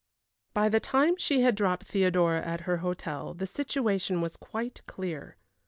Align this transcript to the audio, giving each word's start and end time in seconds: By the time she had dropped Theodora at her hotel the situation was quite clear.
By 0.55 0.67
the 0.67 0.79
time 0.79 1.15
she 1.17 1.41
had 1.41 1.53
dropped 1.53 1.85
Theodora 1.85 2.41
at 2.43 2.61
her 2.61 2.77
hotel 2.77 3.35
the 3.35 3.45
situation 3.45 4.19
was 4.19 4.35
quite 4.35 4.81
clear. 4.87 5.37